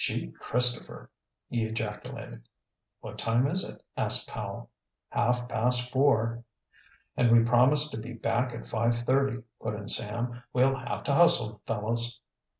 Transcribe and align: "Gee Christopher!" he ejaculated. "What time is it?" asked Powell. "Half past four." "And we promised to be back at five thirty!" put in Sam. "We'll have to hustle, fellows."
"Gee 0.03 0.31
Christopher!" 0.39 1.11
he 1.47 1.63
ejaculated. 1.63 2.47
"What 3.01 3.19
time 3.19 3.45
is 3.45 3.63
it?" 3.63 3.83
asked 3.95 4.27
Powell. 4.27 4.71
"Half 5.09 5.47
past 5.47 5.91
four." 5.91 6.43
"And 7.15 7.29
we 7.31 7.43
promised 7.43 7.91
to 7.91 7.99
be 7.99 8.13
back 8.13 8.51
at 8.51 8.67
five 8.67 8.97
thirty!" 8.97 9.43
put 9.61 9.75
in 9.75 9.87
Sam. 9.87 10.41
"We'll 10.53 10.75
have 10.75 11.03
to 11.03 11.13
hustle, 11.13 11.61
fellows." 11.67 12.19